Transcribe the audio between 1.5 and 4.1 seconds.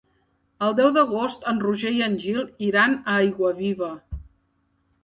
en Roger i en Gil iran a Aiguaviva.